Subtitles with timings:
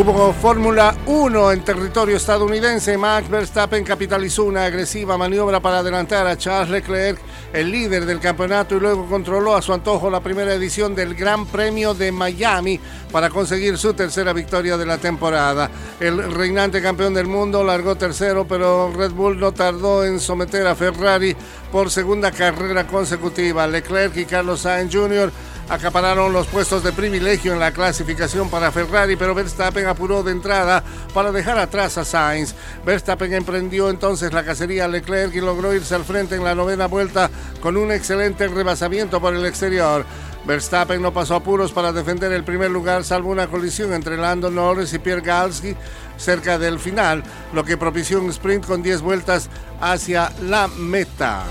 [0.00, 2.96] Hubo Fórmula 1 en territorio estadounidense.
[2.96, 7.20] Max Verstappen capitalizó una agresiva maniobra para adelantar a Charles Leclerc,
[7.52, 11.44] el líder del campeonato, y luego controló a su antojo la primera edición del Gran
[11.44, 12.80] Premio de Miami
[13.12, 15.70] para conseguir su tercera victoria de la temporada.
[16.00, 20.74] El reinante campeón del mundo largó tercero, pero Red Bull no tardó en someter a
[20.74, 21.36] Ferrari
[21.70, 23.66] por segunda carrera consecutiva.
[23.66, 25.30] Leclerc y Carlos Sainz Jr
[25.70, 30.82] acapararon los puestos de privilegio en la clasificación para Ferrari, pero Verstappen apuró de entrada
[31.14, 32.54] para dejar atrás a Sainz.
[32.84, 36.86] Verstappen emprendió entonces la cacería a Leclerc y logró irse al frente en la novena
[36.86, 40.04] vuelta con un excelente rebasamiento por el exterior.
[40.44, 44.92] Verstappen no pasó apuros para defender el primer lugar, salvo una colisión entre Lando Norris
[44.92, 45.76] y Pierre Galsky
[46.16, 49.48] cerca del final, lo que propició un sprint con 10 vueltas
[49.80, 51.44] hacia la meta.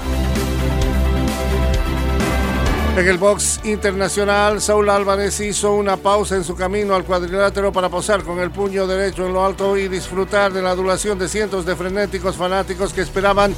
[2.99, 7.87] En el box internacional, Saúl Álvarez hizo una pausa en su camino al cuadrilátero para
[7.87, 11.65] posar con el puño derecho en lo alto y disfrutar de la adulación de cientos
[11.65, 13.55] de frenéticos fanáticos que esperaban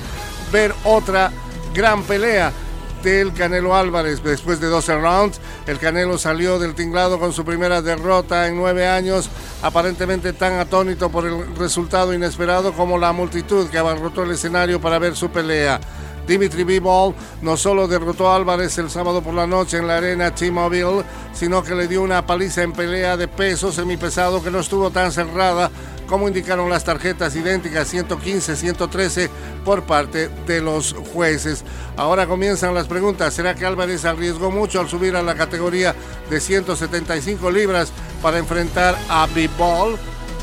[0.52, 1.32] ver otra
[1.74, 2.54] gran pelea
[3.02, 4.22] del Canelo Álvarez.
[4.22, 8.86] Después de 12 rounds, el Canelo salió del tinglado con su primera derrota en nueve
[8.88, 9.28] años,
[9.64, 15.00] aparentemente tan atónito por el resultado inesperado como la multitud que abarrotó el escenario para
[15.00, 15.82] ver su pelea.
[16.28, 20.34] Dimitri Bivol no solo derrotó a Álvarez el sábado por la noche en la arena
[20.34, 24.92] T-Mobile, sino que le dio una paliza en pelea de peso semipesado que no estuvo
[24.92, 25.72] tan cerrada
[26.12, 29.30] como indicaron las tarjetas idénticas 115-113
[29.64, 31.64] por parte de los jueces.
[31.96, 33.34] Ahora comienzan las preguntas.
[33.34, 35.96] ¿Será que Álvarez arriesgó mucho al subir a la categoría
[36.30, 39.98] de 175 libras para enfrentar a Bivol?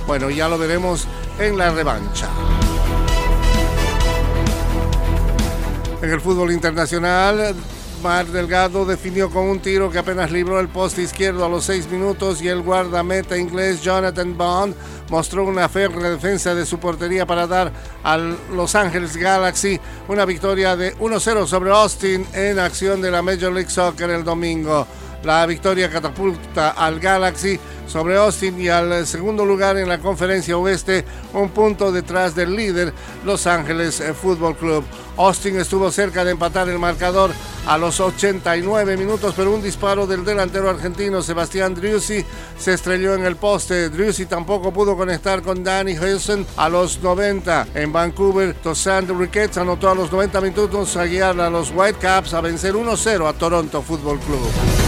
[0.06, 1.06] Bueno, ya lo veremos
[1.38, 2.28] en la revancha.
[6.08, 7.54] En el fútbol internacional,
[8.02, 11.86] Mar Delgado definió con un tiro que apenas libró el poste izquierdo a los seis
[11.86, 14.74] minutos y el guardameta inglés Jonathan Bond
[15.10, 17.70] mostró una férrea defensa de su portería para dar
[18.02, 23.52] a Los Angeles Galaxy una victoria de 1-0 sobre Austin en acción de la Major
[23.52, 24.86] League Soccer el domingo.
[25.22, 27.58] La victoria catapulta al Galaxy
[27.88, 32.92] sobre Austin y al segundo lugar en la conferencia oeste, un punto detrás del líder
[33.24, 34.84] Los Ángeles Football Club.
[35.16, 37.32] Austin estuvo cerca de empatar el marcador
[37.66, 42.24] a los 89 minutos, pero un disparo del delantero argentino Sebastián Driussi
[42.56, 43.90] se estrelló en el poste.
[43.90, 47.68] Driussi tampoco pudo conectar con Danny Hilson a los 90.
[47.74, 52.40] En Vancouver, Tossand Ricketts anotó a los 90 minutos a guiar a los Whitecaps a
[52.40, 54.87] vencer 1-0 a Toronto Football Club.